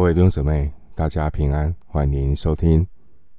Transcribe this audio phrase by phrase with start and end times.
[0.00, 2.88] 各位弟兄姊妹，大家平安，欢迎您收听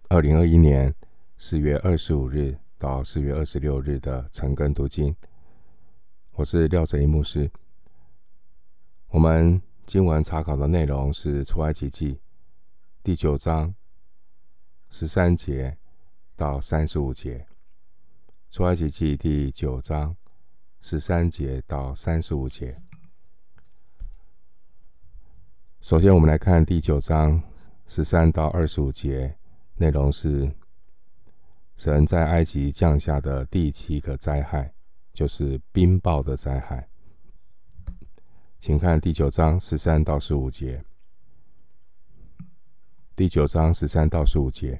[0.09, 0.93] 二零二一年
[1.35, 5.15] 四月二十五日到四月二十六日的晨更读经。
[6.33, 7.49] 我是廖哲一牧师。
[9.07, 12.19] 我们经文查考的内容是出埃及记
[13.01, 13.73] 第九章
[14.91, 15.75] 十三节
[16.35, 17.43] 到三十五节。
[18.51, 20.15] 出埃及记第九章
[20.79, 22.79] 十三节到三十五节。
[25.81, 27.41] 首先，我们来看第九章
[27.87, 29.35] 十三到二十五节，
[29.77, 30.49] 内容是
[31.75, 34.71] 神在埃及降下的第七个灾害，
[35.11, 36.87] 就是冰雹的灾害。
[38.59, 40.83] 请看第九章十三到十五节。
[43.15, 44.79] 第九章十三到十五节，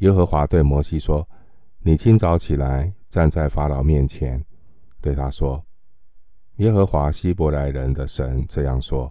[0.00, 1.26] 耶和华对摩西说
[1.80, 4.44] ：“你清早起来，站在法老面前，
[5.00, 5.64] 对他说：
[6.56, 9.10] 耶和华希伯来人的神这样说。”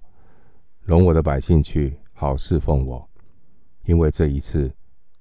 [0.86, 3.10] 容我的百姓去，好侍奉我，
[3.86, 4.72] 因为这一次，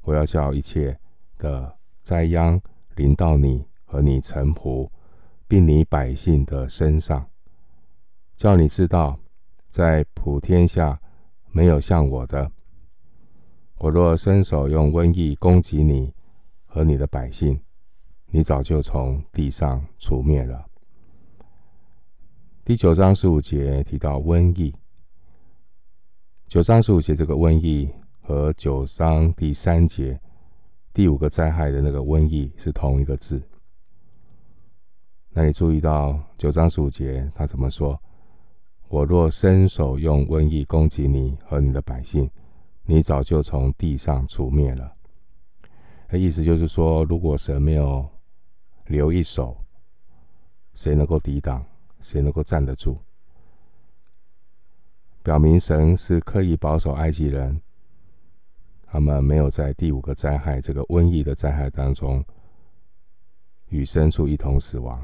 [0.03, 0.95] 我要叫一切
[1.39, 2.61] 的灾殃
[2.97, 4.91] 临到你和你臣仆，
[5.48, 7.27] 并你百姓的身上，
[8.37, 9.19] 叫你知道，
[9.70, 11.01] 在普天下
[11.51, 12.53] 没有像我的。
[13.79, 16.12] 我若伸手用瘟疫攻击你
[16.67, 17.59] 和你的百姓，
[18.27, 20.67] 你早就从地上除灭了。
[22.67, 24.75] 第九章十五节提到瘟疫。
[26.47, 27.89] 九章十五节这个瘟疫
[28.20, 30.19] 和九章第三节
[30.92, 33.42] 第五个灾害的那个瘟疫是同一个字。
[35.31, 38.01] 那你注意到九章十五节他怎么说？
[38.89, 42.31] 我若伸手用瘟疫攻击你和你的百姓，
[42.84, 44.95] 你早就从地上除灭了。
[46.12, 48.08] 意思就是说，如果神没有
[48.86, 49.56] 留一手，
[50.75, 51.64] 谁能够抵挡？
[52.01, 52.97] 谁能够站得住？
[55.25, 57.62] 表明神是刻意保守埃及人，
[58.83, 62.22] 他们没有在第五个灾害这个瘟疫的灾害当中
[63.70, 65.02] 与牲畜一同死亡。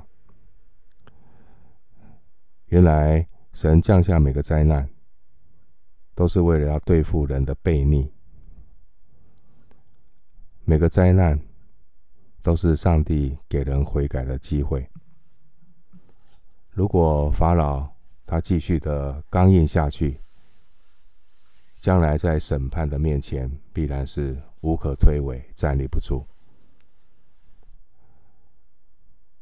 [2.66, 4.86] 原来神降下每个灾难，
[6.14, 8.12] 都是为了要对付人的悖逆。
[10.66, 11.40] 每个灾难
[12.42, 14.86] 都是上帝给人悔改的机会。
[16.68, 17.89] 如果法老，
[18.30, 20.20] 他继续的刚硬下去，
[21.80, 26.24] 将来在审判的面前必然是无可推诿，站立不住。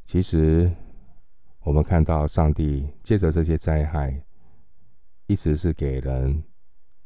[0.06, 0.74] 其实，
[1.60, 4.24] 我们看到上帝借着这些灾害，
[5.26, 6.42] 一直是给人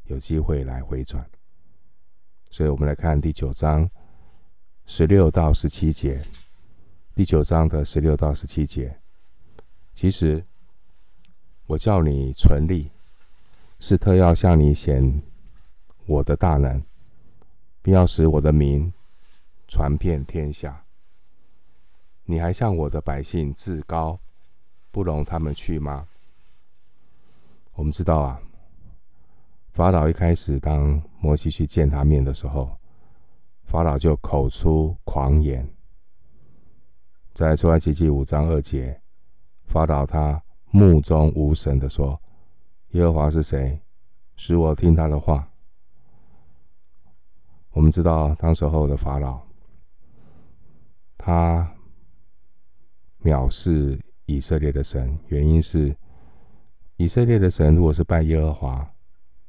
[0.05, 1.29] 有机会来回转。
[2.49, 3.91] 所以，我们来看第九章
[4.85, 6.21] 十六到十七节。
[7.13, 8.97] 第九章的十六到十七节，
[9.93, 10.41] 其实。
[11.65, 12.91] 我叫你存立，
[13.79, 15.21] 是特要向你显
[16.05, 16.83] 我的大能，
[17.81, 18.91] 并要使我的名
[19.67, 20.83] 传遍天下。
[22.25, 24.19] 你还向我的百姓自高，
[24.91, 26.07] 不容他们去吗？
[27.75, 28.41] 我们知道啊，
[29.71, 32.77] 法老一开始当摩西去见他面的时候，
[33.63, 35.67] 法老就口出狂言。
[37.33, 39.01] 在出埃及记五章二节，
[39.65, 40.43] 法老他。
[40.75, 42.19] 目中无神的说
[42.93, 43.79] ：“耶和华是谁？
[44.35, 45.47] 使我听他的话。”
[47.73, 49.39] 我们知道，当时候的法老，
[51.15, 51.71] 他
[53.21, 55.95] 藐视以色列的神，原因是
[56.97, 58.93] 以色列的神如果是拜耶和华，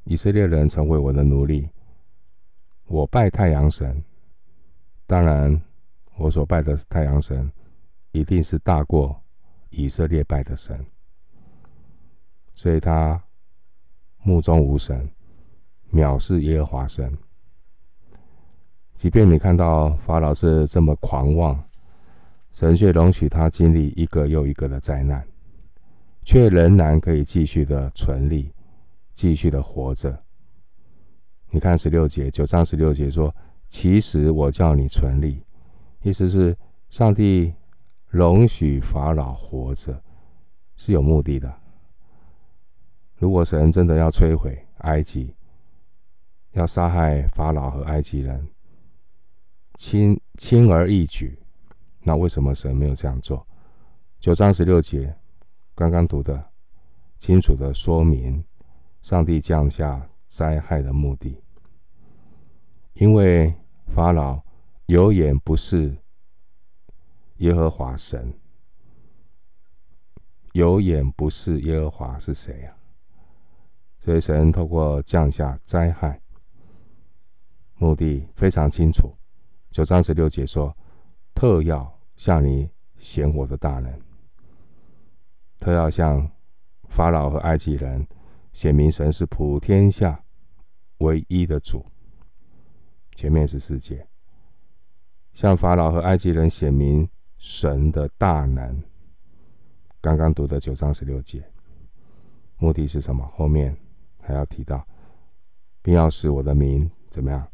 [0.04, 1.66] 以色列人成为我的奴隶。
[2.86, 4.04] 我拜太阳神，
[5.06, 5.58] 当然
[6.18, 7.50] 我所拜的太阳神
[8.12, 9.22] 一定是大过
[9.70, 10.84] 以色列拜的神。
[12.54, 13.22] 所以他
[14.22, 15.10] 目中无神，
[15.92, 17.16] 藐视耶和华神。
[18.94, 21.62] 即便你看到法老是这么狂妄，
[22.52, 25.26] 神却容许他经历一个又一个的灾难，
[26.22, 28.52] 却仍然可以继续的存立，
[29.12, 30.22] 继续的活着。
[31.50, 33.34] 你看十六节，九章十六节说
[33.68, 35.42] ：“其实我叫你存立，
[36.02, 36.56] 意思是
[36.90, 37.52] 上帝
[38.06, 40.00] 容许法老活着
[40.76, 41.52] 是有目的的。”
[43.16, 45.34] 如果神真的要摧毁埃及，
[46.52, 48.48] 要杀害法老和埃及人，
[49.74, 51.38] 轻轻而易举，
[52.00, 53.46] 那为什么神没有这样做？
[54.20, 55.16] 九章十六节
[55.74, 56.50] 刚刚读的，
[57.18, 58.44] 清楚的说明
[59.02, 61.40] 上帝降下灾害的目的，
[62.94, 63.54] 因为
[63.94, 64.42] 法老
[64.86, 65.96] 有眼不识
[67.38, 68.32] 耶和华神，
[70.52, 72.76] 有眼不识耶和华是谁啊？
[74.04, 76.20] 所以神透过降下灾害，
[77.76, 79.10] 目的非常清楚。
[79.70, 80.76] 九章十六节说
[81.34, 82.68] ：“特要向你
[82.98, 83.98] 显我的大能，
[85.58, 86.30] 特要向
[86.90, 88.06] 法老和埃及人
[88.52, 90.22] 显明神是普天下
[90.98, 91.82] 唯一的主。”
[93.16, 94.06] 前面是十四节，
[95.32, 97.08] 向法老和埃及人显明
[97.38, 98.82] 神的大能。
[100.02, 101.42] 刚刚读的九章十六节，
[102.58, 103.26] 目的是什么？
[103.34, 103.74] 后面
[104.26, 104.86] 还要提到，
[105.82, 107.46] 并要使我的名怎么样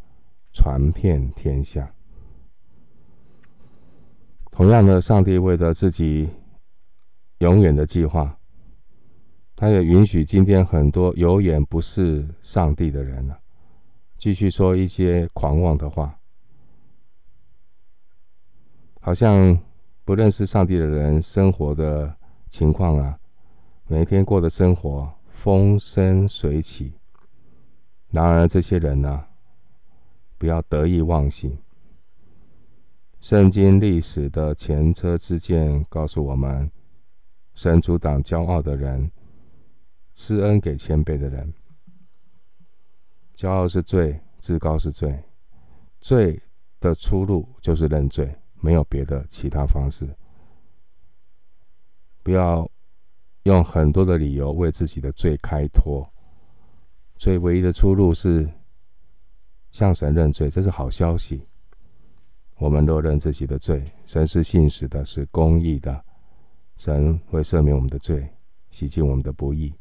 [0.52, 1.92] 传遍天下。
[4.50, 6.28] 同样的，上帝为了自己
[7.38, 8.38] 永远的计划，
[9.56, 13.40] 他也允许今天很多有眼不识上帝的人呢、啊，
[14.16, 16.18] 继续说一些狂妄的话，
[19.00, 19.58] 好像
[20.04, 22.14] 不认识上帝的人生活的
[22.48, 23.18] 情况啊，
[23.86, 26.92] 每天过的生活风生水起。
[28.10, 29.24] 然而，这些人呢、
[30.36, 31.56] 不要得意忘形。
[33.22, 36.70] 圣经历史的前车之鉴告诉我们：
[37.54, 39.10] 神阻挡骄傲的人，
[40.12, 41.54] 施恩给谦卑的人。
[43.34, 45.24] 骄傲是罪，自高是罪，
[46.02, 46.38] 罪
[46.80, 50.06] 的出路就是认罪，没有别的其他方式。
[52.22, 52.70] 不要
[53.44, 56.06] 用很多的理由为自己的罪开脱，
[57.16, 58.48] 所以唯一的出路是
[59.70, 61.46] 向神认罪，这是好消息。
[62.56, 66.04] 我们若认自己的罪，神是信实的，是公义的，
[66.76, 68.28] 神会赦免我们的罪，
[68.70, 69.72] 洗净我们的不义。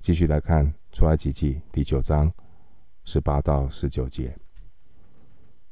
[0.00, 2.32] 继续来看出埃及记第九章
[3.04, 4.34] 十八到十九节，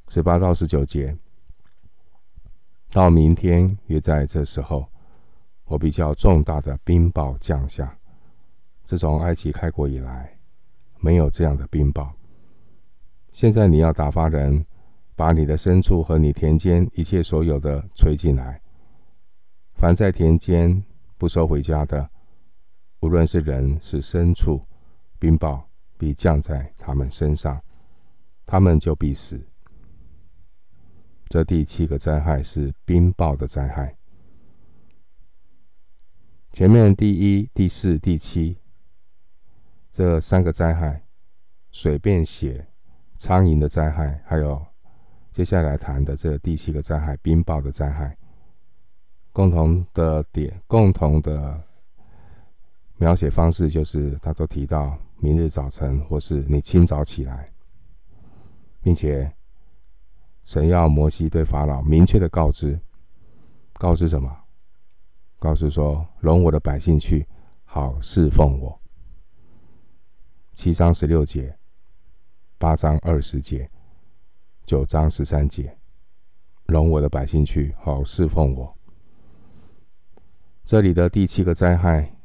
[0.09, 1.17] 十八到十九节，
[2.91, 4.87] 到明天约在这时候，
[5.65, 7.99] 我比较重大的冰雹降下，
[8.85, 10.37] 自从埃及开国以来，
[11.01, 12.11] 没有这样的冰雹。
[13.33, 14.65] 现在你要打发人。
[15.17, 18.61] 把你的牲畜和你田间一切所有的催进来。
[19.75, 20.85] 凡在田间
[21.17, 22.11] 不收回家的，
[22.99, 24.61] 无论是人是牲畜，
[25.21, 25.63] 冰雹
[25.97, 27.63] 必降在他们身上，
[28.45, 29.41] 他们就必死。
[31.29, 33.97] 这第七个灾害是冰雹的灾害。
[36.55, 38.57] 前面第一、第四、第七
[39.91, 41.03] 这三个灾害，
[41.73, 42.65] 水变血、
[43.17, 44.65] 苍蝇的灾害，还有。
[45.33, 48.17] 接下来谈的这第七个灾害——冰雹的灾害，
[49.33, 51.61] 共同的点、共同的
[52.99, 57.53] 描写方式，就是他都提到明日早晨，或是你清早起来，
[58.81, 59.29] 并且
[60.45, 62.79] 神要摩西对法老明确的告知，
[63.73, 64.44] 告知什么？
[65.45, 67.29] 告诉说，容我的百姓去，
[67.65, 68.81] 好侍奉我。
[70.55, 71.59] 七章十六节，
[72.57, 73.71] 八章二十节。
[74.65, 75.77] 九章十三节，
[76.65, 78.75] 容我的百姓去，好侍奉我。
[80.65, 82.17] 这里的第七个灾害，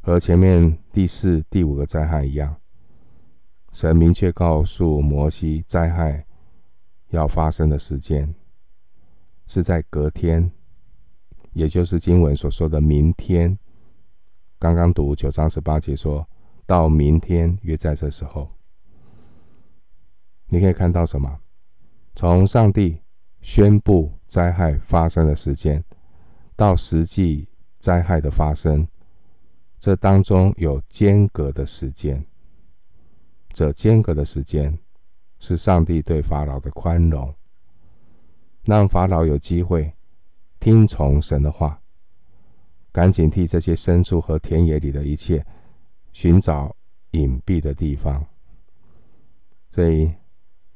[0.00, 2.56] 和前面第四、第五个灾害一样，
[3.70, 6.26] 神明确告诉摩西，灾害
[7.10, 8.34] 要发生的时间
[9.46, 10.50] 是在隔天，
[11.56, 13.58] 也就是经文所说的明天。
[14.58, 16.28] 刚刚读九章十八节，说
[16.66, 18.46] 到明天约在这时候。
[20.48, 21.40] 你可以看到什么？
[22.14, 23.00] 从上帝
[23.40, 25.82] 宣布灾害发生的时间，
[26.54, 27.48] 到实际
[27.78, 28.86] 灾害的发生，
[29.80, 32.22] 这当中有间隔的时间。
[33.54, 34.78] 这间隔的时间，
[35.38, 37.34] 是上帝对法老的宽容，
[38.64, 39.90] 让法老有机会
[40.60, 41.80] 听从神的话，
[42.92, 45.44] 赶紧替这些牲畜和田野里的一切
[46.12, 46.74] 寻找
[47.12, 48.26] 隐蔽的地方。
[49.70, 50.12] 所以。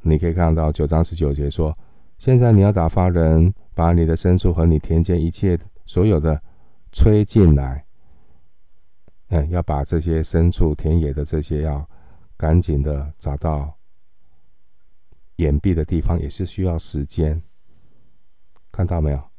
[0.02, 1.76] 你可以看到九章十九节说
[2.16, 6.42] ：“现在你要打发人，把你的牲畜和你田间一切所有的
[6.90, 7.84] 催进来。
[9.28, 11.86] 嗯，要把这些牲畜、田野的这些，要
[12.38, 13.76] 赶紧的找到
[15.36, 17.42] 隐蔽的地方，也是需要时间。
[18.72, 19.29] 看到没有？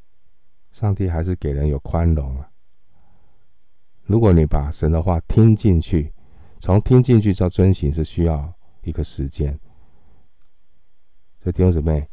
[0.71, 2.49] 上帝还是给人有宽容啊。
[4.03, 6.13] 如果你把神的话听进去，
[6.59, 9.57] 从听进去到遵行，是需要一个时间。”
[11.41, 12.07] 所以弟兄姊妹，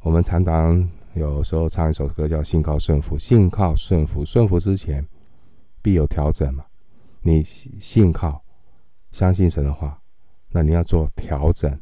[0.00, 5.06] 我们常常有时候唱一首歌叫“信靠顺服”，信靠顺服，顺服之前
[5.82, 6.64] 必有调整嘛。
[7.22, 8.40] 你信靠、
[9.10, 10.00] 相信神的话，
[10.50, 11.80] 那你要做调整，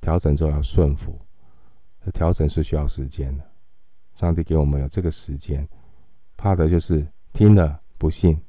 [0.00, 1.16] 调整之后要顺服，
[2.12, 3.53] 调整是需要时间的。
[4.14, 5.68] 上帝给我们有这个时间，
[6.36, 8.40] 怕的就是听了不信，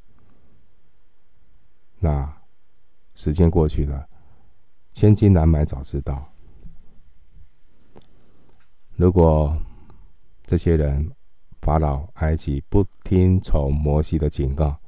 [1.99, 2.31] 那
[3.15, 4.07] 时间过去了，
[4.93, 6.31] 千金难买早知道。
[8.95, 9.59] 如果
[10.45, 11.11] 这些人
[11.61, 14.79] 法老埃及不听从摩西的警告，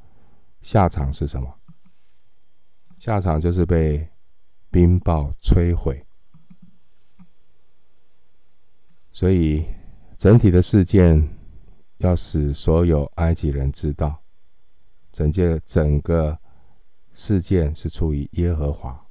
[0.62, 1.54] 下场是什么？
[3.00, 4.08] 下场就是被
[4.70, 6.06] 冰雹摧毁。
[9.12, 9.66] 所以，
[10.18, 11.30] 整体的事件
[12.00, 14.24] 要使所有埃及人知道，
[15.12, 16.40] 整件整个
[17.14, 19.06] 事件是出于耶和华。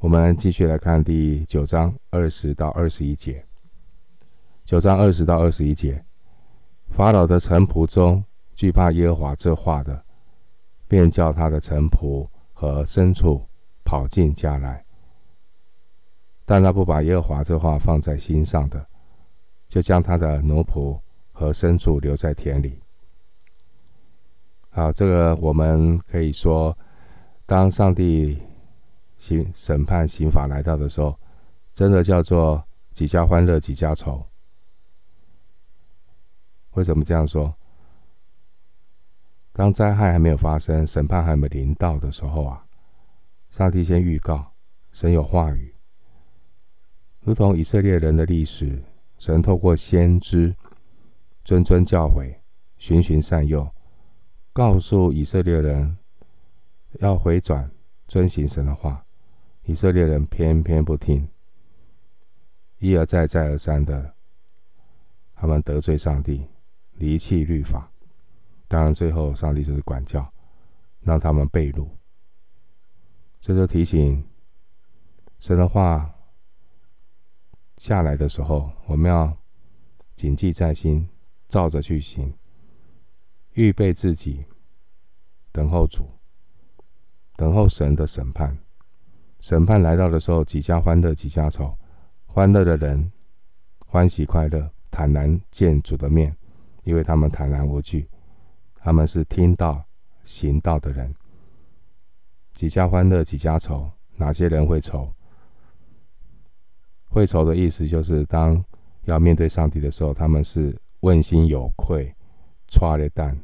[0.00, 3.46] 我们继续来看第九章二十到二十一节。
[4.66, 6.04] 九章二十到二十一节，
[6.90, 8.22] 法老的臣仆中
[8.54, 10.04] 惧怕耶和华这话的，
[10.86, 13.48] 便叫他的臣仆和牲畜
[13.82, 14.83] 跑进家来。
[16.44, 18.86] 但他不把耶和华这话放在心上的，
[19.68, 20.98] 就将他的奴仆
[21.32, 22.80] 和牲畜留在田里。
[24.70, 26.76] 好，这个我们可以说，
[27.46, 28.40] 当上帝。
[29.16, 31.18] 刑审判刑罚来到的时候，
[31.72, 34.26] 真的叫做几家欢乐几家愁。
[36.72, 37.54] 为什么这样说？
[39.52, 42.66] 当灾害还没有发生，审判还没临到的时候啊，
[43.50, 44.52] 上帝先预告，
[44.92, 45.73] 神有话语，
[47.24, 48.82] 如同以色列人的历史，
[49.16, 50.54] 神透过先知
[51.42, 52.36] 谆谆教诲，
[52.76, 53.66] 循循善诱，
[54.52, 55.96] 告诉以色列人
[57.00, 57.70] 要回转，
[58.06, 59.02] 遵行神的话。
[59.62, 61.26] 以色列人偏偏不听，
[62.78, 64.14] 一而再、再而三的，
[65.34, 66.46] 他们得罪上帝，
[66.96, 67.90] 离弃律法。
[68.68, 70.30] 当然，最后上帝就是管教，
[71.00, 71.88] 让他们被掳。
[73.40, 74.22] 这就提醒
[75.38, 76.13] 神的话
[77.84, 79.36] 下来的时候，我们要
[80.16, 81.06] 谨记在心，
[81.48, 82.32] 照着去行，
[83.52, 84.42] 预备自己，
[85.52, 86.08] 等候主，
[87.36, 88.56] 等候神的审判。
[89.38, 91.76] 审判来到的时候，几家欢乐几家愁。
[92.24, 93.12] 欢乐的人
[93.80, 96.34] 欢喜快乐，坦然见主的面，
[96.84, 98.08] 因为他们坦然无惧。
[98.76, 99.84] 他们是听道
[100.22, 101.14] 行道的人。
[102.54, 105.12] 几家欢乐几家愁，哪些人会愁？
[107.14, 108.60] 会愁的意思就是，当
[109.04, 112.12] 要面对上帝的时候，他们是问心有愧，
[112.68, 113.38] 剉咧等，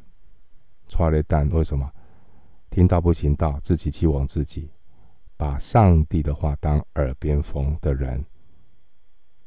[0.88, 1.48] 剉咧等。
[1.50, 1.88] 为什么？
[2.68, 4.68] 听到不行道，自欺欺罔自己。
[5.36, 8.24] 把上帝的话当耳边风的人，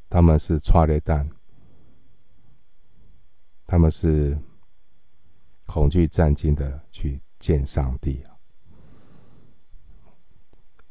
[0.09, 1.29] 他们是剉咧等，
[3.67, 4.37] 他们是
[5.65, 8.23] 恐惧战兢的去见上帝。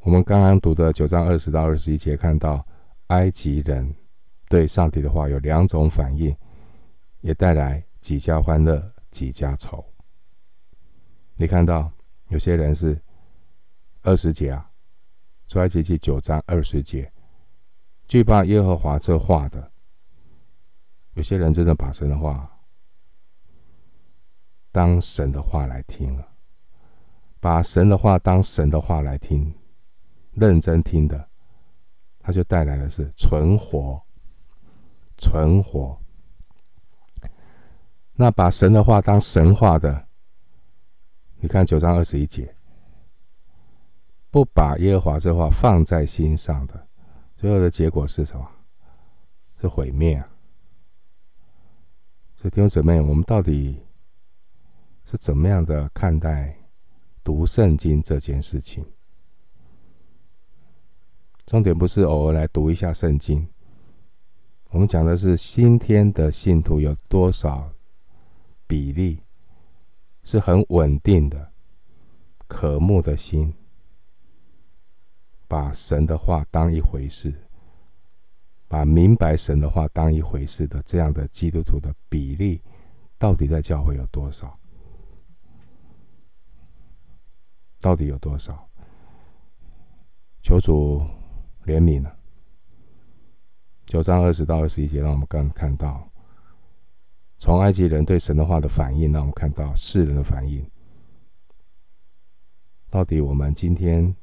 [0.01, 2.63] 我们刚刚读的九章二十到二十一节，看到
[3.13, 3.95] 埃及人
[4.49, 6.35] 对上帝的话有两种反应，
[7.21, 9.85] 也带来几家欢乐几家愁。
[11.35, 11.91] 你看到
[12.29, 12.99] 有些人是
[14.01, 14.69] 二十节啊。
[15.49, 17.11] 出埃及记九章二十节，
[18.07, 19.71] 惧怕耶和华这话的，
[21.13, 22.49] 有些人真的把神的话
[24.71, 26.27] 当神的话来听了，
[27.39, 29.53] 把神的话当神的话来听，
[30.31, 31.29] 认真听的，
[32.23, 34.01] 他就带来的是存活，
[35.17, 36.01] 存活。
[38.15, 40.07] 那把神的话当神话的，
[41.39, 42.55] 你看九章二十一节。
[44.31, 46.87] 不把耶和华这话放在心上的，
[47.35, 48.49] 最后的结果是什么？
[49.61, 50.27] 是毁灭啊！
[52.35, 53.79] 所以弟兄姊妹，我们到底
[55.05, 56.57] 是怎么样的看待
[57.23, 58.83] 读圣经这件事情？
[61.45, 63.47] 重点不是偶尔来读一下圣经，
[64.69, 67.71] 我们讲的是新天的信徒有多少
[68.65, 69.19] 比例
[70.23, 71.51] 是很稳定的、
[72.47, 73.53] 渴慕的心。
[75.45, 77.31] 把神的话当一回事，
[78.67, 82.59] 把明白神的话当一回事的这样的基督徒的比例，
[83.19, 84.57] 到底在教会有多少？
[87.79, 88.67] 到底有多少？
[90.41, 91.05] 求主
[91.65, 92.15] 怜悯啊！
[93.85, 96.09] 九章二十到二十一节，让我们刚看到，
[97.37, 100.65] 从埃及人对神的话的反应，让我们看到世人的反应。
[102.89, 104.15] 到底我们今天？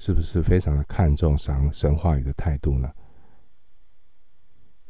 [0.00, 2.88] 是不是非常的看重神神话语的态度呢？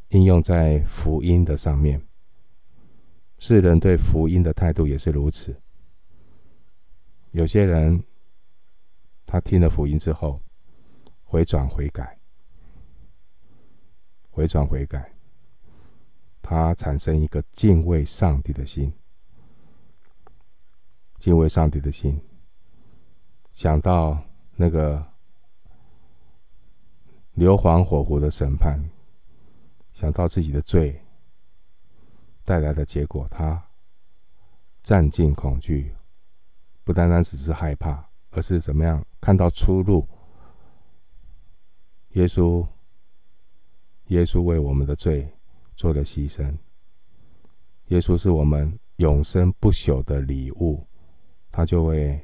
[0.09, 1.99] 应用在福音的上面，
[3.39, 5.59] 世人对福音的态度也是如此。
[7.31, 8.03] 有些人
[9.25, 10.39] 他听了福音之后，
[11.29, 12.17] 回转悔改，
[14.31, 15.13] 回转悔改，
[16.41, 18.91] 他产生一个敬畏上帝的心，
[21.19, 22.19] 敬畏上帝的心，
[23.53, 24.17] 想到
[24.55, 25.05] 那个
[27.33, 28.89] 硫磺火湖的审判，
[29.93, 30.99] 想到自己的罪
[32.43, 33.63] 带来的结果，他
[34.81, 35.95] 战尽恐惧，
[36.83, 40.09] 不单单只是害怕，而是怎么样看到出路。
[42.13, 42.67] 耶稣，
[44.07, 45.27] 耶稣为我们的罪
[45.75, 46.51] 做了牺牲。
[47.87, 50.83] 耶稣是我们永生不朽的礼物，
[51.51, 52.19] 他就会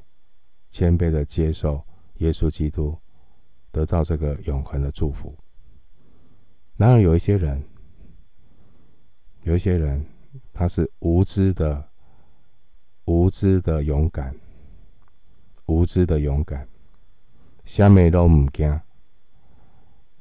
[0.70, 1.84] 谦卑的接受
[2.16, 2.98] 耶稣基督，
[3.72, 5.36] 得到这个永恒的祝福。
[6.78, 7.64] 然而，有一些人，
[9.44, 10.06] 有一些人，
[10.52, 11.90] 他是无知的，
[13.06, 14.36] 无知的勇敢，
[15.68, 16.68] 无知的勇敢，
[17.64, 18.82] 什么都不惊。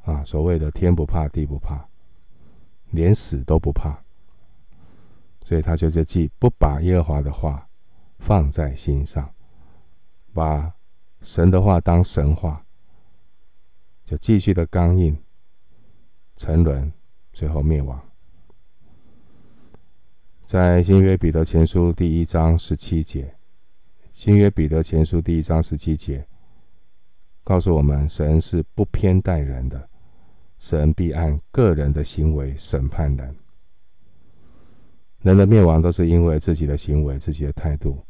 [0.04, 1.88] 啊，所谓的天不怕地不怕，
[2.90, 3.98] 连死都不怕，
[5.42, 7.66] 所以他就就记不把耶和华的话
[8.18, 9.34] 放在心上，
[10.34, 10.74] 把
[11.22, 12.64] 神的话当神话，
[14.04, 15.18] 就继续的刚硬、
[16.36, 16.92] 沉沦，
[17.32, 17.98] 最后灭亡。
[20.44, 23.34] 在新约彼得前书第一章十七节，
[24.12, 26.28] 新约彼得前书第一章十七节
[27.42, 29.88] 告诉我们，神是不偏待人的。
[30.64, 33.36] 神必按个人的行为审判人。
[35.18, 38.02] 人的灭亡都是因为自己的行为、自己的态度。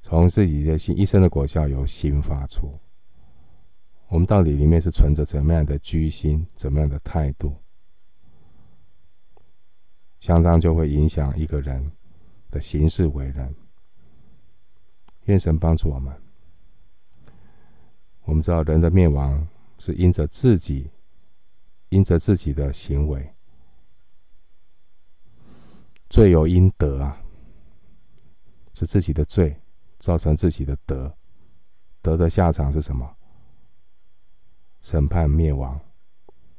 [0.00, 2.76] 从自己的心，一生的果效由心发出。
[4.08, 7.54] 我们到底里面是存着怎么样的居心、怎么样的态度，
[10.18, 11.88] 相当就会影响一个人
[12.50, 13.54] 的行事为人。
[15.26, 16.12] 愿神帮助我们。
[18.24, 19.46] 我们知道人的灭亡。
[19.84, 20.92] 是因着自己，
[21.88, 23.34] 因着自己的行为，
[26.08, 27.20] 罪有应得啊，
[28.74, 29.60] 是自己的罪
[29.98, 31.12] 造成自己的德，
[32.00, 33.16] 德的下场是什么？
[34.82, 35.80] 审判灭亡，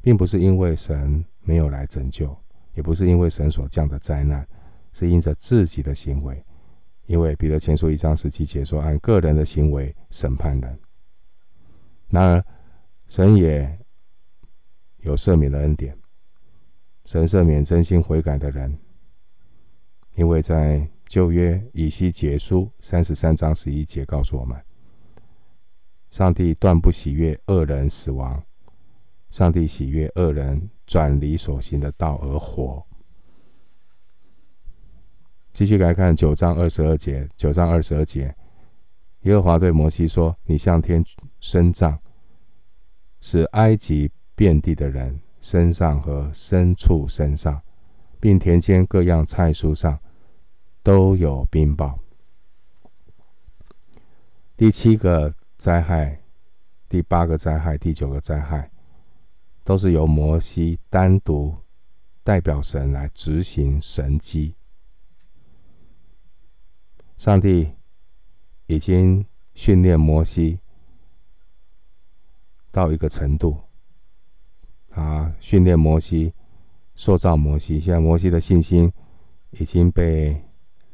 [0.02, 2.38] 并不是因为神没有来拯救，
[2.74, 4.46] 也不是因为神所降的灾难，
[4.92, 6.44] 是因着自己的行为。
[7.06, 10.78] 因为彼得前书一章十七节说：“按个人的行为审判人。”
[12.12, 12.46] 然而。
[13.14, 13.80] 神也
[15.02, 15.96] 有赦免的恩典，
[17.06, 18.76] 神赦免真心悔改的人，
[20.16, 24.60] 因为在旧约以西结书三十三章十一节告诉我们，
[26.10, 28.44] 上帝断不喜悦恶人死亡，
[29.30, 32.84] 上帝喜悦恶人转离所行的道而活。
[35.54, 38.36] 继续来看九章二十二节，九章二十二节，
[39.22, 41.06] 耶和华对摩西说：“你向天
[41.40, 41.96] 伸杖。”
[43.26, 47.62] 使埃及遍地的人身上和牲畜身上，
[48.20, 49.98] 并田间各样菜蔬上
[50.84, 51.98] 都有冰雹。
[54.58, 56.22] 第七个灾害、
[56.90, 58.70] 第八个灾害、第九个灾害，
[59.64, 61.56] 都是由摩西单独
[62.26, 64.54] 代表神来执行神迹。
[67.16, 67.72] 上帝
[68.68, 70.60] 已经训练摩西。
[72.74, 73.56] 到一个程度，
[74.90, 76.34] 他训练摩西，
[76.96, 77.80] 塑造摩西。
[77.80, 78.92] 现在摩西的信心
[79.52, 80.44] 已经被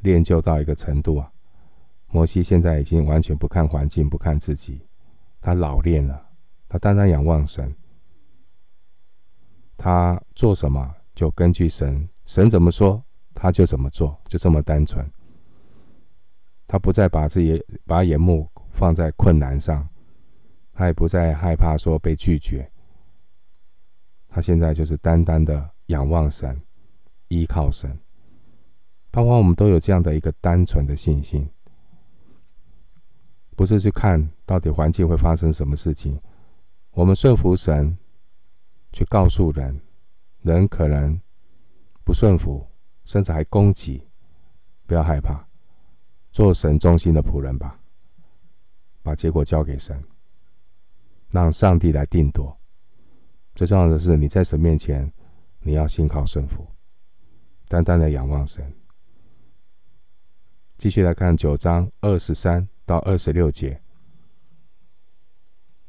[0.01, 1.31] 练就到一个程度啊！
[2.07, 4.81] 摩西现在已经完全不看环境，不看自己，
[5.39, 6.27] 他老练了，
[6.67, 7.73] 他单单仰望神。
[9.77, 13.01] 他做什么就根据神，神怎么说
[13.33, 15.09] 他就怎么做，就这么单纯。
[16.67, 19.87] 他不再把自己把眼目放在困难上。
[20.79, 22.71] 他也不再害怕说被拒绝，
[24.29, 26.57] 他现在就是单单的仰望神，
[27.27, 27.99] 依靠神。
[29.11, 31.45] 盼望我们都有这样的一个单纯的信心，
[33.57, 36.17] 不是去看到底环境会发生什么事情，
[36.91, 37.97] 我们顺服神，
[38.93, 39.77] 去告诉人，
[40.43, 41.19] 人可能
[42.05, 42.65] 不顺服，
[43.03, 44.07] 甚至还攻击，
[44.87, 45.45] 不要害怕，
[46.31, 47.77] 做神忠心的仆人吧，
[49.03, 50.01] 把结果交给神。
[51.31, 52.57] 让上帝来定夺。
[53.55, 55.11] 最重要的是，你在神面前，
[55.59, 56.67] 你要心靠顺服，
[57.67, 58.73] 单单的仰望神。
[60.77, 63.81] 继续来看九章二十三到二十六节，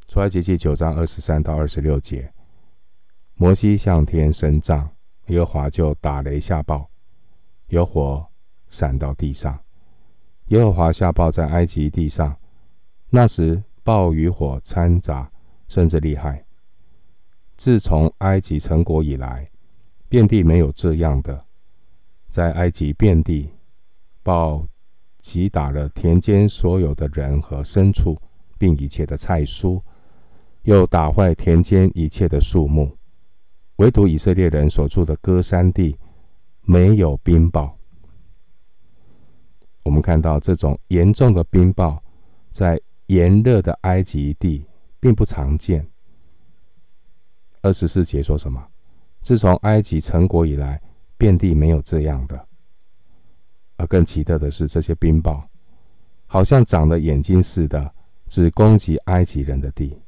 [0.09, 2.33] 出埃及记九章二十三到二十六节，
[3.35, 4.90] 摩西向天伸杖，
[5.29, 6.87] 耶和华就打雷下雹，
[7.68, 8.26] 有火
[8.68, 9.59] 闪到地上，
[10.48, 12.37] 耶和华下暴在埃及地上，
[13.09, 13.62] 那时。
[13.83, 15.31] 暴雨火掺杂，
[15.69, 16.45] 甚至厉害。
[17.57, 19.51] 自从埃及成国以来，
[20.09, 21.45] 遍地没有这样的。
[22.29, 23.51] 在埃及遍地，
[24.23, 24.66] 暴
[25.21, 28.16] 击打了田间所有的人和牲畜，
[28.57, 29.83] 并一切的菜蔬，
[30.62, 32.97] 又打坏田间一切的树木，
[33.77, 35.99] 唯独以色列人所住的歌山地
[36.62, 37.71] 没有冰雹。
[39.83, 41.99] 我们看到这种严重的冰雹，
[42.51, 44.64] 在炎热的埃及地
[45.01, 45.85] 并不常见。
[47.61, 48.64] 二十四节说什么？
[49.20, 50.81] 自从埃及成国以来，
[51.18, 52.46] 遍地没有这样的。
[53.79, 55.42] 而更奇特的是，这些冰雹
[56.27, 57.92] 好像长了眼睛似的，
[58.29, 59.99] 只攻击埃及人的地。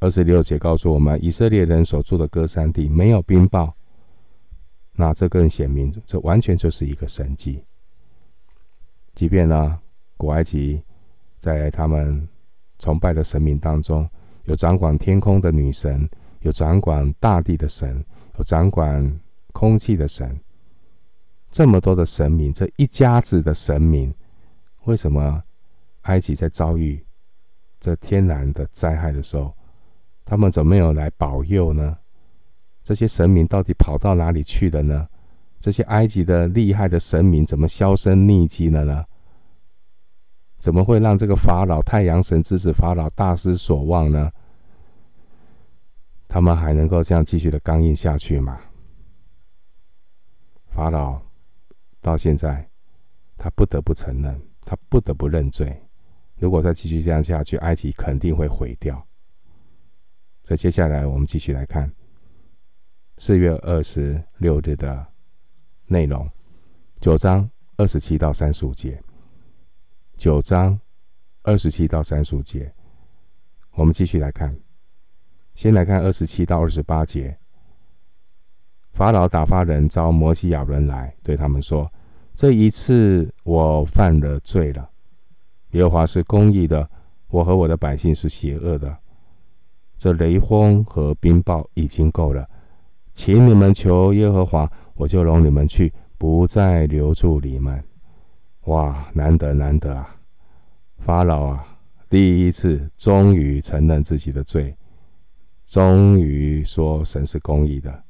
[0.00, 3.72] 二十六节告诉我们，以色列人所住的歌山地没有冰雹。
[4.96, 7.64] 那这更显明，这完全就是一个神迹。
[9.14, 9.80] 即便呢，
[10.16, 10.82] 古埃及
[11.44, 12.26] 在他们
[12.78, 14.08] 崇拜的神明当中，
[14.44, 16.08] 有掌管天空的女神，
[16.40, 18.02] 有掌管大地的神，
[18.38, 19.20] 有掌管
[19.52, 20.40] 空气的神。
[21.50, 24.14] 这么多的神明，这一家子的神明，
[24.84, 25.42] 为什么
[26.04, 27.04] 埃及在遭遇
[27.78, 29.54] 这天然的灾害的时候，
[30.24, 31.98] 他们怎么没有来保佑呢？
[32.82, 35.06] 这些神明到底跑到哪里去了呢？
[35.60, 39.04] 这些埃及的厉害的神明怎么销声匿迹了呢？
[40.64, 44.32] 怎么会让这个法老太阳神之子法老大失所望呢？
[46.26, 48.58] 他们还能够这样继续的刚硬下去吗？
[50.70, 51.20] 法老。
[52.00, 52.66] 到现在，
[53.36, 55.82] 他不得不承认，他不得不认罪。
[56.36, 59.06] 如果再继续这样下去，埃及肯定会毁掉。
[60.44, 61.92] 所以接下来我们继续来看
[63.18, 65.06] 四月二十六日的
[65.84, 66.26] 内容，
[67.00, 68.98] 九章二十七到三十五节。
[70.24, 70.80] 九章
[71.42, 72.72] 二十七到三十五节，
[73.74, 74.56] 我们继续来看。
[75.54, 77.36] 先来看二十七到二十八节。
[78.94, 81.92] 法老打发人招摩西、亚伦来，对他们说
[82.34, 84.88] ：“这一次我犯了罪了。
[85.72, 86.88] 耶和华是公义的，
[87.28, 88.96] 我和我的百姓是邪恶的。
[89.98, 92.48] 这雷轰和冰雹已经够了，
[93.12, 97.84] 请你们求耶和华，我就容你们去，不再留住你们。”
[98.66, 100.16] 哇，难得难得啊！
[100.98, 104.74] 法老啊，第一次终于承认自己的罪，
[105.66, 108.02] 终于说神是公义的。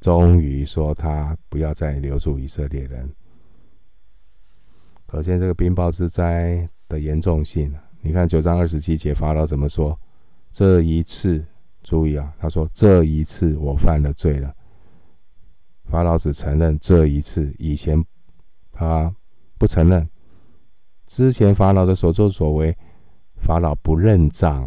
[0.00, 3.12] 终于说他不要再留住以色列人，
[5.06, 7.74] 可见这个冰雹之灾的严重性。
[8.00, 9.98] 你看九章二十七节，法老怎么说？
[10.50, 11.44] 这一次，
[11.82, 14.54] 注意啊，他说这一次我犯了罪了。
[15.84, 18.02] 法老只承认这一次，以前
[18.80, 19.14] 他
[19.58, 20.08] 不承认。
[21.06, 22.74] 之前法老的所作所为，
[23.36, 24.66] 法老不认账，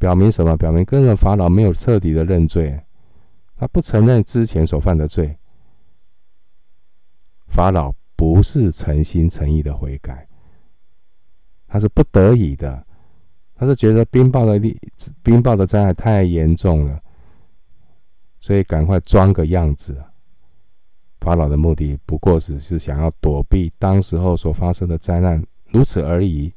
[0.00, 0.56] 表明什么？
[0.56, 2.76] 表明根本法老没有彻底的认罪。
[3.56, 5.38] 他不承认之前所犯的罪，
[7.46, 10.26] 法老不是诚心诚意的悔改，
[11.68, 12.84] 他是不得已的，
[13.54, 14.76] 他是觉得冰雹的力、
[15.22, 17.00] 冰雹的灾害太严重了，
[18.40, 20.02] 所以赶快装个样子。
[21.22, 26.52] 法老的目的不过只是想要躲避当时候所发生的灾难，如此而已。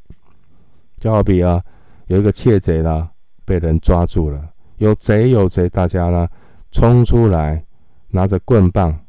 [0.97, 1.63] 就好比啊，
[2.07, 3.07] 有一个窃贼啦，
[3.45, 6.27] 被人抓住了，有贼有贼，大家呢？
[6.71, 7.63] 冲出来，
[8.07, 8.99] 拿着棍棒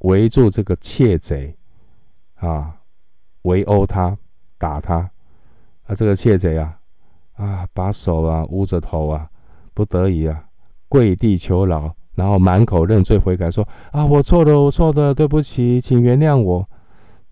[0.00, 1.56] 围住这个窃贼，
[2.34, 2.76] 啊，
[3.42, 4.14] 围殴他，
[4.58, 4.96] 打他。
[5.86, 6.78] 啊，这个窃贼啊，
[7.36, 9.30] 啊，把手啊捂着头啊，
[9.72, 10.44] 不得已啊，
[10.90, 16.68] 跪地求饶，然后满口认罪悔改，说：“啊，我错了，我错了，对不起，请原谅我。”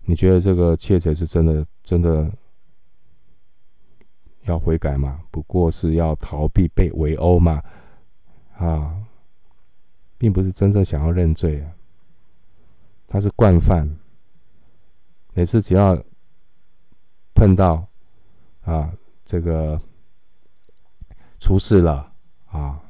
[0.07, 2.31] 你觉得这个窃贼是真的真的
[4.43, 5.19] 要悔改吗？
[5.29, 7.61] 不过是要逃避被围殴嘛，
[8.57, 8.95] 啊。
[10.17, 11.69] 并不是真正想要认罪啊，
[13.05, 13.85] 他是惯犯。
[15.33, 16.01] 每次只要
[17.33, 17.85] 碰到
[18.63, 18.89] 啊
[19.25, 19.79] 这个
[21.37, 22.09] 出事了
[22.45, 22.81] 啊，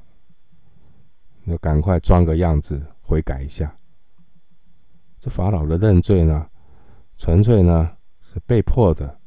[1.48, 3.76] 就赶快装个样子悔改一下。
[5.20, 6.48] 这法老的认罪呢，
[7.18, 9.20] 纯粹呢是被迫的，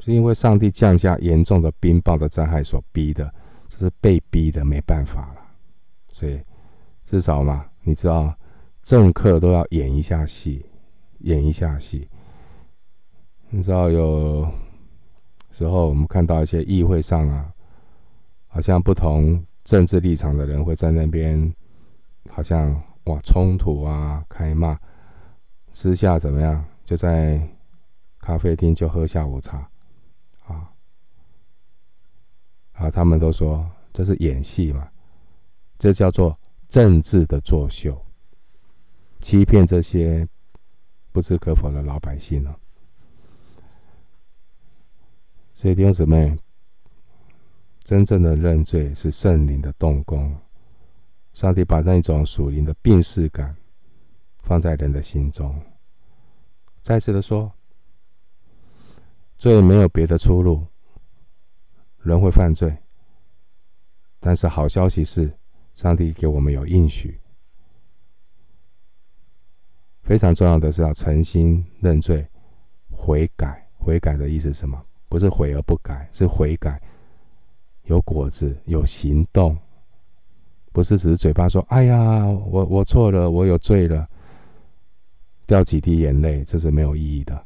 [0.00, 3.32] 是因为上帝降下严重的冰雹的灾害所逼的，
[3.68, 5.42] 这是被逼的，没办法了。
[6.08, 6.40] 所以，
[7.04, 8.32] 至少嘛，你知道，
[8.82, 10.64] 政客都要演一下戏，
[11.18, 12.08] 演一下戏。
[13.50, 14.48] 你知道，有
[15.50, 17.52] 时候我们看到一些议会上啊，
[18.46, 21.54] 好像不同政治立场的人会在那边，
[22.30, 24.80] 好像哇冲突啊，开骂，
[25.72, 27.38] 私下怎么样，就在
[28.18, 29.58] 咖啡厅就喝下午茶，
[30.46, 30.72] 啊，
[32.72, 34.88] 啊，他们都说这是演戏嘛。
[35.78, 36.34] 这叫做
[36.70, 38.02] 政治的作秀，
[39.20, 40.26] 欺骗这些
[41.12, 42.58] 不知可否的老百姓了。
[45.54, 46.38] 所以弟兄姊妹，
[47.88, 50.36] 真正的认罪是圣灵的动工，
[51.32, 53.56] 上帝把那种属灵的病逝感
[54.40, 55.58] 放在人的心中。
[56.82, 57.50] 再次的说，
[59.38, 60.66] 罪没有别的出路，
[62.02, 62.76] 人会犯罪，
[64.20, 65.32] 但是好消息是，
[65.72, 67.18] 上帝给我们有应许。
[70.02, 72.28] 非常重要的是要诚心认罪、
[72.90, 73.66] 悔改。
[73.78, 74.84] 悔改的意思是什么？
[75.08, 76.78] 不是悔而不改，是悔改，
[77.88, 79.56] 有果子，有行动，
[80.72, 84.06] 不是只是嘴巴说：“哎呀，我我错了，我有罪了。”
[85.46, 87.42] 掉几滴眼泪，这是没有意义的。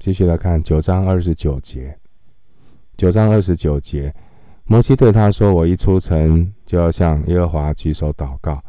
[0.00, 1.96] 继续来看九章二十九节。
[2.96, 4.12] 九章二十九节，
[4.64, 8.62] 摩西对他说：“我一出城，就要向耶和华举手祷告，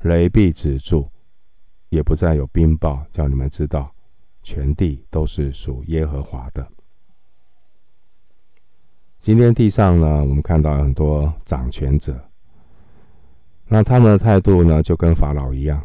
[0.00, 1.08] 雷必止住。”
[1.90, 3.94] 也不再有冰雹，叫你们知道，
[4.42, 6.66] 全地都是属耶和华的。
[9.20, 12.18] 今天地上呢，我们看到很多掌权者，
[13.66, 15.84] 那他们的态度呢，就跟法老一样，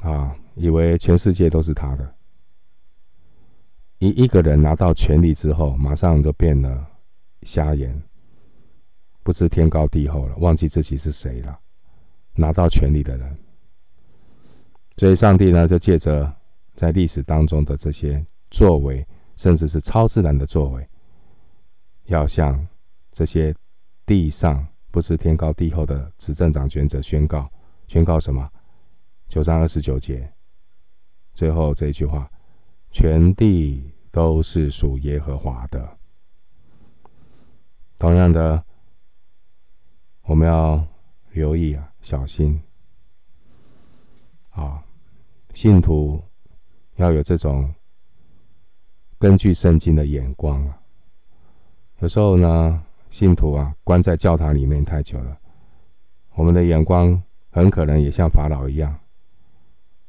[0.00, 2.14] 啊，以为全世界都是他的。
[3.98, 6.86] 一一个人拿到权力之后，马上就变了
[7.42, 8.00] 瞎眼，
[9.22, 11.58] 不知天高地厚了，忘记自己是谁了。
[12.38, 13.36] 拿到权力的人。
[14.98, 16.30] 所以，上帝呢，就借着
[16.74, 20.86] 在历史当中的这些作为，甚至是超自然的作为，
[22.06, 22.66] 要向
[23.12, 23.54] 这些
[24.04, 27.50] 地上不知天高地厚的执政掌权者宣告：
[27.86, 28.50] 宣告什么？
[29.28, 30.32] 九章二十九节
[31.34, 32.30] 最后这一句话：
[32.90, 35.98] 全地都是属耶和华的。
[37.98, 38.64] 同样的，
[40.22, 40.86] 我们要
[41.32, 42.62] 留意啊，小心
[44.50, 44.82] 啊。
[45.52, 46.22] 信徒
[46.96, 47.74] 要有这种
[49.18, 50.80] 根据圣经的眼光啊。
[52.00, 55.36] 有时候呢，信徒啊关在教堂里面太久了，
[56.34, 58.98] 我们的眼光很可能也像法老一样，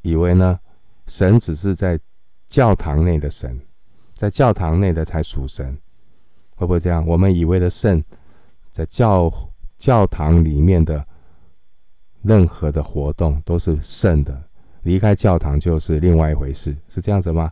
[0.02, 0.60] 以为呢
[1.06, 1.98] 神只是在
[2.46, 3.58] 教堂内的神，
[4.16, 5.78] 在教堂内的才属神，
[6.58, 7.06] 会不会这样？
[7.08, 8.04] 我们以为的圣，
[8.72, 9.32] 在教
[9.78, 11.06] 教堂里面的
[12.22, 14.44] 任何的活动都是圣的。
[14.84, 17.52] 离开教堂就是另外一回事，是这样子吗？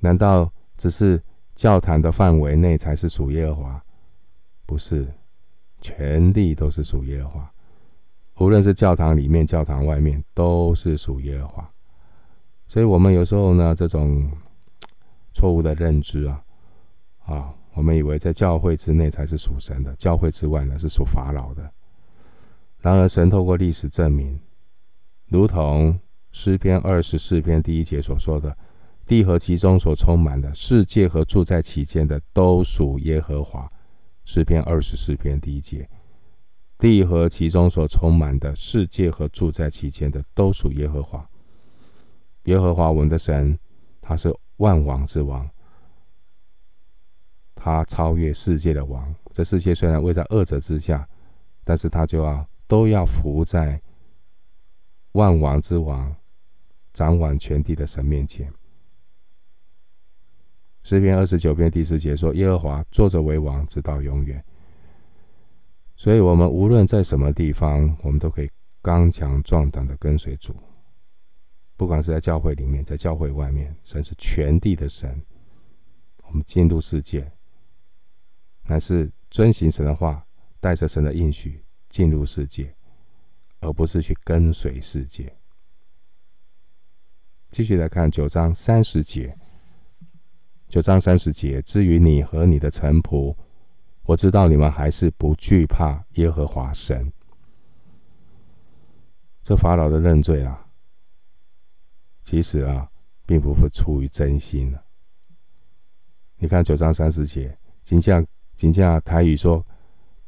[0.00, 1.22] 难道只是
[1.54, 3.82] 教堂的范围内才是属耶和华？
[4.66, 5.06] 不是，
[5.80, 7.52] 全地都是属耶和华。
[8.38, 11.70] 无论是教堂里面、教堂外面，都是属耶和华。
[12.66, 14.30] 所以，我们有时候呢，这种
[15.32, 16.42] 错误的认知啊，
[17.26, 21.70] 啊，我们以为在教会之内才是属神的，教会之外呢是属法老的。
[22.78, 24.40] 然而，神透过历史证明，
[25.28, 25.98] 如同。
[26.34, 28.56] 诗篇二十四篇第一节所说的
[29.12, 33.70] ：“地和其中所充满的，世界和住在其间的，都属耶和华。”
[34.24, 35.86] 诗篇二十四篇第一节
[36.80, 41.28] ：“地和其中所充满的，世界和住在其间的，都属耶和华。”
[42.44, 43.58] 耶和华我们的神，
[44.00, 45.46] 他是万王之王，
[47.54, 49.14] 他超越世界的王。
[49.34, 51.06] 这世界虽然位在恶者之下，
[51.64, 53.78] 但是他就要都要服在
[55.12, 56.16] 万王之王。
[56.94, 58.50] 掌管全地的神面前，
[60.84, 64.44] 诗篇二十九篇第四节说：“耶和华坐着为王，直到永远。”
[65.96, 70.56] 所以，我们无论在什么地方，我们都可以刚强壮胆的跟随主。
[71.76, 75.22] 不管是在教会里面，在教会外面，神是全地的神。
[76.24, 77.30] 我们进入世界，
[78.64, 80.26] 乃是遵行神的话，
[80.58, 82.74] 带着神的应许进入世界，
[83.60, 85.32] 而不是去跟随世界。
[87.50, 89.38] 继续来看九章三十节。
[90.72, 93.36] 九章三十节，至于你和你的臣仆，
[94.04, 97.12] 我知道你们还是不惧怕耶和华神。
[99.42, 100.66] 这法老的认罪啊，
[102.22, 102.88] 其实啊，
[103.26, 104.74] 并不是出于真心。
[106.38, 108.24] 你看九章三十节，金价
[108.56, 109.62] 金价台语说，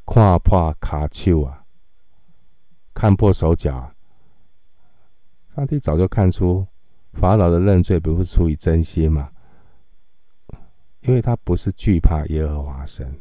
[0.05, 1.65] 看破卡丘啊，
[2.93, 3.91] 看破手脚。
[5.55, 6.67] 上帝早就看出。
[7.15, 9.31] 法老的认罪不是出于真心嘛？
[11.05, 13.21] 因为他不是惧怕耶和华神。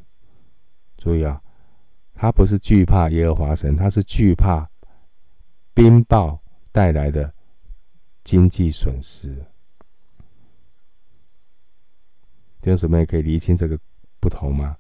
[0.98, 1.42] 注意啊，
[2.14, 4.70] 他不是惧怕耶和华神，他是惧怕
[5.74, 6.40] 冰雹
[6.72, 7.34] 带来的
[8.24, 9.36] 经济损失。
[12.62, 13.78] 弟兄姊妹可以厘清这个
[14.22, 14.78] 不同吗？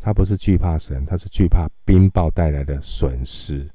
[0.00, 3.70] 他不是惧怕神，他是惧怕冰雹带来的损失。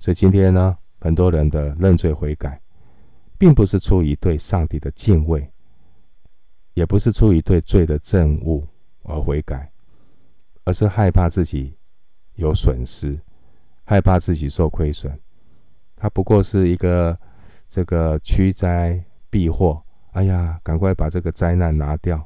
[0.00, 2.60] 所以今天呢，很多人的认罪悔改，
[3.38, 5.48] 并不是出于对上帝的敬畏，
[6.78, 8.64] 也不是出于对罪的憎恶
[9.02, 9.68] 而悔改，
[10.62, 11.76] 而是害怕自己
[12.36, 13.18] 有损失，
[13.82, 15.18] 害怕自己受亏损。
[15.96, 17.18] 他不过是一个
[17.66, 22.24] 这个驱灾避祸，哎呀，赶快把这个灾难拿掉。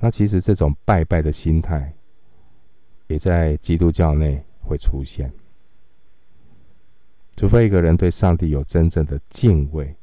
[0.00, 1.94] 那其实这种拜拜的心态，
[3.06, 5.32] 也在基督教内会出现。
[7.36, 9.94] 除非一个人对上帝有真正的敬畏，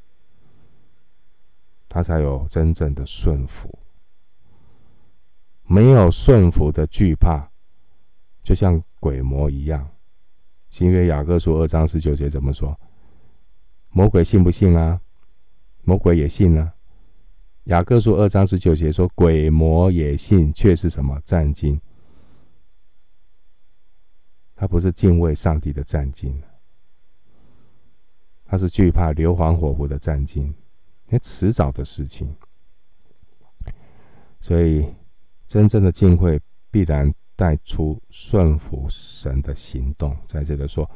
[1.94, 3.70] 他才有真正的顺服。
[5.68, 7.48] 没有顺服的惧怕，
[8.42, 9.88] 就像鬼魔一样。
[10.72, 12.76] 新约雅各书二章十九节怎么说？
[13.90, 15.00] 魔鬼信不信啊？
[15.84, 16.74] 魔鬼也信啊。
[17.66, 21.22] 雅各书二章十九节说：“鬼魔也信，却是什么？
[21.24, 21.80] 战兢。
[24.56, 26.34] 他不是敬畏上帝的战兢，
[28.46, 30.52] 他是惧怕硫磺火湖的战兢，
[31.14, 32.36] 那迟早的事情。
[34.42, 34.92] 所以，
[35.48, 40.90] 真正的敬畏必然。”带出顺服神的行动，在这里说，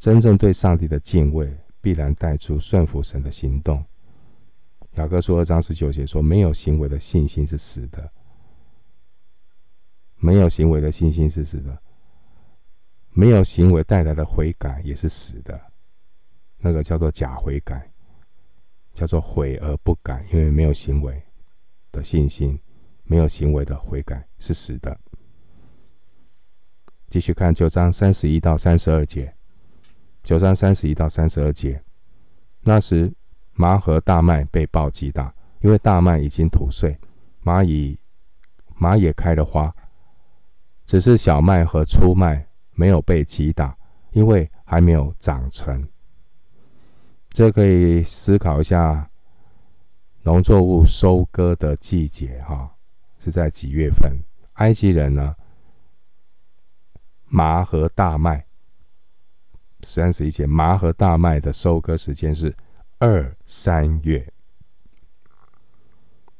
[0.00, 3.82] 真正对上帝的敬畏，必然带出顺服神的行动。
[4.94, 8.10] 雅各书二章十九节说：“没有行为的信心是死的，
[10.16, 11.80] 没有行为的信心是死的，
[13.10, 15.58] 没有行为带来的悔改也是死的。
[16.58, 17.88] 那个叫做假悔改，
[18.96, 21.22] 叫做悔而不改，因为没有行为
[21.92, 22.58] 的信心，
[23.04, 24.98] 没有行为的悔改是死的。”
[27.08, 29.32] 继续看九章三十一到三十二节。
[30.22, 31.80] 九章三十一到三十二节，
[32.62, 33.12] 那时
[33.52, 36.98] 麻和大麦被暴击打，因为大麦已经吐穗，
[37.44, 37.96] 蚂蚁
[38.74, 39.72] 麻也开了花，
[40.84, 43.78] 只是小麦和粗麦没有被击打，
[44.10, 45.88] 因为还没有长成。
[47.36, 49.10] 这可以思考一下，
[50.22, 52.74] 农作物收割的季节，哈，
[53.18, 54.10] 是在几月份？
[54.54, 55.36] 埃及人呢？
[57.26, 58.46] 麻和大麦，
[59.82, 62.56] 三十一节，麻和大麦的收割时间是
[63.00, 64.32] 二三月。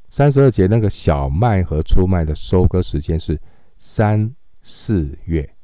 [0.08, 3.38] 三十二节，那个小麦和粗麦的收割时间是
[3.76, 5.55] 三四月。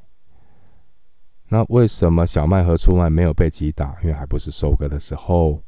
[1.52, 3.94] 那为什么小麦和粗麦没有被击打？
[4.00, 5.62] 因为还不是收割的时候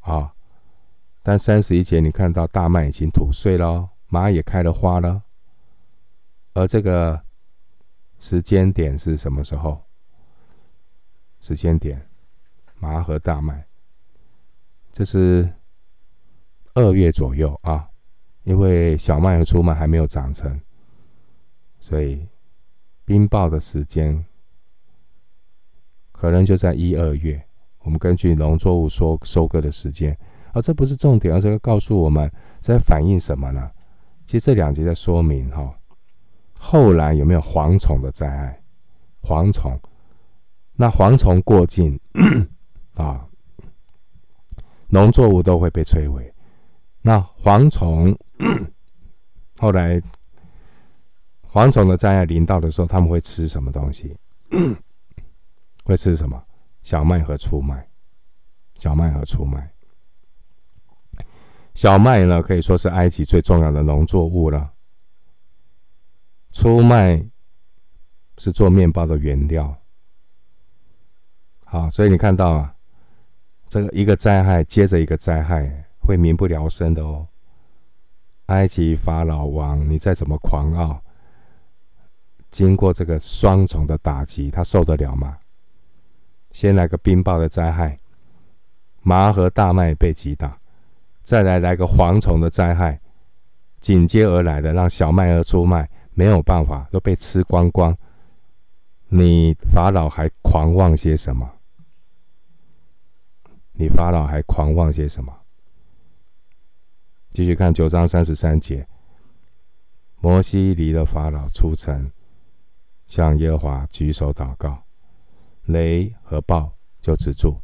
[0.00, 0.34] 啊。
[1.22, 5.22] 但三十一节，你看到大麦已经吐穗了，麻也开了花了，
[6.54, 7.22] 而这个。
[8.18, 9.82] 时间点是什么时候？
[11.40, 12.08] 时间点，
[12.78, 13.66] 麻和大麦，
[14.92, 15.52] 这是
[16.74, 17.88] 二月左右啊，
[18.44, 20.60] 因为小麦和粗麦还没有长成，
[21.80, 22.28] 所以
[23.04, 24.24] 冰雹的时间
[26.22, 27.44] 可能就在一二月。
[27.80, 30.16] 我们根据农作物收收割的时间，
[30.52, 32.30] 而这不是重点，而这个告诉我们
[32.60, 33.68] 在反映什么呢？
[34.24, 35.74] 其实这两节在说明哈。
[36.56, 38.62] 后来有没有蝗虫的灾害？
[39.20, 39.76] 蝗虫，
[40.76, 41.98] 那蝗虫过境
[42.94, 43.26] 啊，
[44.90, 46.32] 农作物都会被摧毁。
[47.00, 48.16] 那蝗虫
[49.58, 50.00] 后来
[51.52, 54.16] 蝗虫的灾害临到的时候，他们会吃什么东西？
[55.82, 56.42] 会吃什么？
[56.82, 57.88] 小麦和粗麦。
[58.74, 59.72] 小麦和粗麦。
[61.74, 64.72] 小麦呢，可以说是埃及最重要的农作物了。
[66.50, 67.24] 粗麦
[68.36, 69.74] 是做面包的原料，
[71.64, 72.74] 好，所以你看到啊，
[73.68, 77.26] 这个一个灾害接着一个灾害，会民不聊生的哦。
[78.46, 81.02] 埃及法老王，你再怎么狂傲，
[82.50, 85.38] 经过这个双重的打击，他受得了吗？
[86.52, 87.98] 先来个冰雹的灾害，
[89.00, 90.56] 麻和大麦被击打，
[91.22, 93.00] 再来来个蝗虫的灾害，
[93.80, 95.88] 紧接而来的让小麦和粗麦。
[96.14, 97.96] 没有办法，都被吃光光。
[99.08, 101.50] 你法老还狂妄些什么？
[103.72, 105.34] 你法老还狂妄些什么？
[107.30, 108.86] 继续看九章三十三节，
[110.20, 112.12] 摩西离了法老出城，
[113.06, 114.81] 向耶和华举手祷告，
[115.66, 117.60] 雷和暴就止住，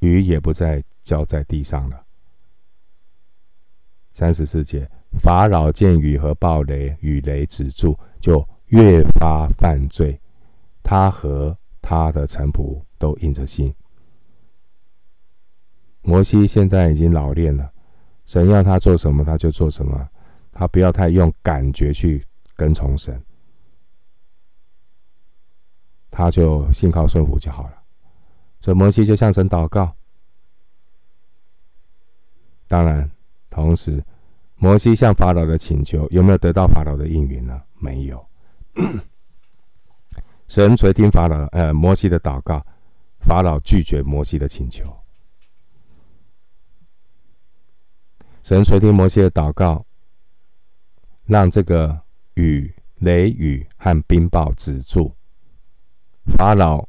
[0.00, 2.04] 雨也不再浇在地上了。
[4.12, 4.90] 三十四节。
[5.18, 10.20] 法老见雨和暴雷与雷止住，就越发犯罪。
[10.84, 13.74] 他和他的臣仆都硬着心。
[16.02, 17.72] 摩西现在已经老练了，
[18.24, 20.08] 神要他做什么，他就做什么。
[20.52, 22.24] 他不要太用感觉去
[22.54, 23.20] 跟从神，
[26.20, 27.82] 他就信靠顺服就好了。
[28.60, 29.90] 所以摩西就向神祷告。
[32.68, 33.10] 当然，
[33.48, 34.04] 同时，
[34.56, 37.62] 摩西向法老的请求有没有得到法老的应允呢？
[37.78, 38.22] 没有。
[40.46, 42.62] 神垂听法老呃摩西的祷告，
[43.20, 44.94] 法老拒绝摩西的请求。
[48.42, 49.86] 神垂听摩西的祷告，
[51.24, 51.98] 让这个
[52.34, 55.10] 雨、雷雨和冰雹止住。
[56.26, 56.86] 法老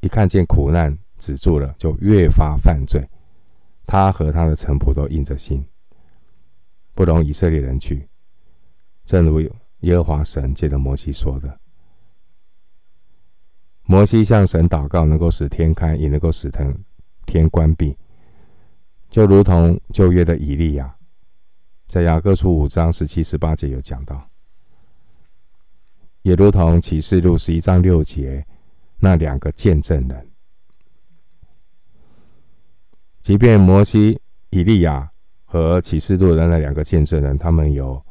[0.00, 3.08] 一看见苦难止住了，就越发犯罪。
[3.86, 5.64] 他和他的臣仆都硬着心，
[6.94, 8.08] 不容以色列人去。
[9.04, 9.40] 正如
[9.80, 11.58] 耶和华神借着摩西说的。
[13.84, 16.74] 摩西向神祷告，能够使天开，也能够使天
[17.26, 17.96] 天关闭，
[19.10, 20.96] 就如同旧约的以利亚，
[21.88, 24.30] 在雅各书五章十七、十八节有讲到，
[26.22, 28.46] 也如同启示录十一章六节
[28.98, 30.30] 那两个见证人，
[33.20, 34.20] 即便摩西、
[34.50, 35.10] 以利亚
[35.44, 38.02] 和启示录的那两个见证人，他们有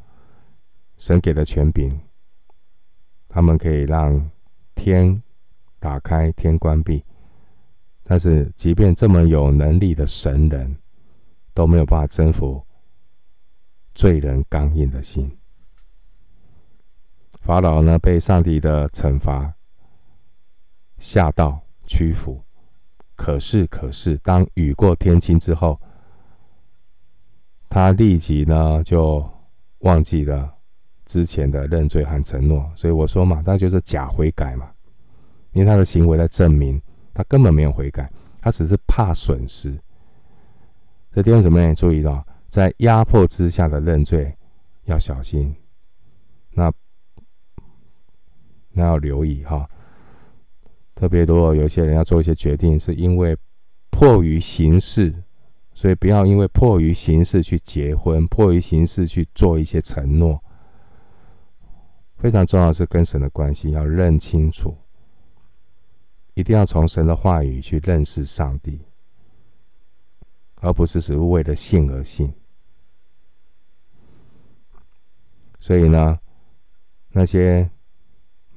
[0.97, 1.99] 神给的权柄，
[3.28, 4.30] 他们可以让
[4.76, 5.22] 天。
[5.84, 7.03] 打开天关闭，
[8.03, 10.78] 但是即便这么有能力的神人，
[11.55, 12.64] 都没有办法征服
[13.95, 15.36] 罪人刚硬的心。
[17.41, 19.53] 法老呢，被上帝的惩罚
[20.97, 22.41] 吓到屈服，
[23.15, 25.79] 可是可是当雨过天晴之后，
[27.67, 29.27] 他立即呢就
[29.79, 30.53] 忘记了
[31.05, 32.71] 之前的认罪和承诺。
[32.75, 34.71] 所以我说嘛，那就是假悔改嘛。
[35.53, 36.81] 因为他的行为在证明
[37.13, 39.77] 他根本没有悔改，他只是怕损失。
[41.11, 44.33] 这弟兄姊妹也注意到，在压迫之下的认罪
[44.85, 45.53] 要小心，
[46.51, 46.71] 那
[48.74, 49.69] 那要留意哈。
[50.95, 53.36] 特别多有些人要做一些决定，是因为
[53.89, 55.13] 迫于形势，
[55.74, 60.43] 所以不要因为迫于形势去结婚，迫于形势去做一些承诺。
[62.17, 64.78] 非常重要是跟神的关系要认清楚。
[66.34, 68.80] 一定要从神的话语去认识上帝，
[70.55, 72.32] 而不是只是为了信而信。
[75.59, 76.17] 所以呢，
[77.09, 77.69] 那些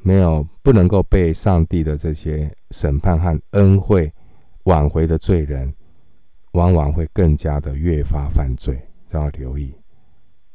[0.05, 4.13] 没有不能够被上帝的这些审判和恩惠
[4.65, 5.75] 挽回的罪人，
[6.53, 8.81] 往往会更加的越发犯罪。
[9.09, 9.75] 都要留意，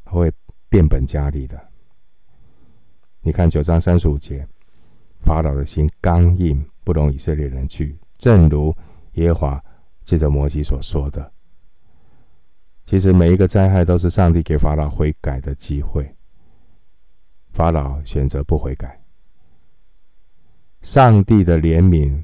[0.05, 0.31] 他会
[0.69, 1.59] 变本加厉的。
[3.21, 4.47] 你看九章三十五节，
[5.21, 6.65] 法老的心刚硬。
[6.81, 8.75] 不容以色列人去，正如
[9.13, 9.63] 耶和华
[10.03, 11.31] 借着摩西所说的。
[12.87, 16.11] 其实每一个灾害都是上帝给法老悔改的机会，
[17.53, 18.98] 法老选择不悔改，
[20.81, 22.23] 上帝的怜悯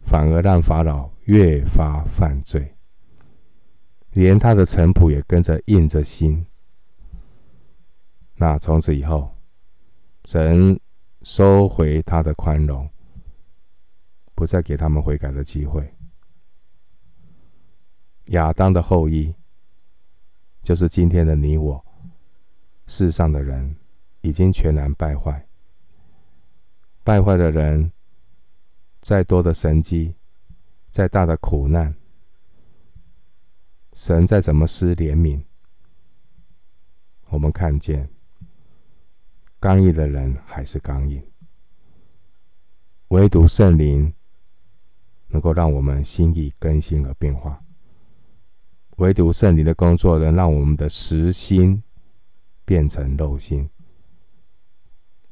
[0.00, 2.74] 反而让法老越发犯罪，
[4.12, 6.46] 连他的臣仆也跟着硬着心。
[8.34, 9.34] 那从此以后，
[10.24, 10.78] 神
[11.22, 12.88] 收回他的宽容。
[14.34, 15.94] 不再给他们悔改的机会。
[18.28, 19.32] 亚当的后裔，
[20.62, 21.84] 就是今天的你我，
[22.88, 23.76] 世上的人，
[24.22, 25.46] 已经全然败坏。
[27.04, 27.92] 败坏的人，
[29.00, 30.14] 再多的神迹，
[30.90, 31.94] 再大的苦难，
[33.92, 35.42] 神再怎么施怜悯，
[37.28, 38.08] 我们看见
[39.58, 41.22] 刚硬的人还是刚硬，
[43.08, 44.12] 唯独圣灵。
[45.34, 47.64] 能够让我们心意更新而变化，
[48.98, 51.82] 唯独圣灵的工作能让我们的实心
[52.66, 53.66] 变成肉心。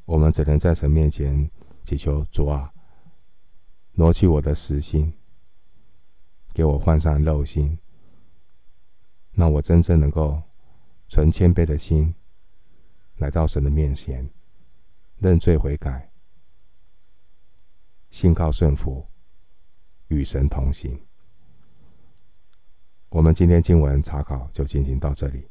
[0.05, 1.47] 我们只能在神面前
[1.83, 2.73] 祈求主啊，
[3.93, 5.13] 挪去我的实心，
[6.53, 7.77] 给我换上肉心，
[9.31, 10.41] 让我真正能够
[11.07, 12.13] 存谦卑的心
[13.17, 14.29] 来到神的面前，
[15.17, 16.11] 认罪悔改，
[18.09, 19.07] 信靠顺服。
[20.13, 20.99] 与神同行。
[23.07, 25.47] 我们今天经文查考就进行到这里。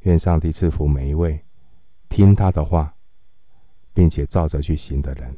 [0.00, 1.44] 愿上帝赐福每一位
[2.08, 2.92] 听他的话，
[3.94, 5.36] 并且照着去行的人。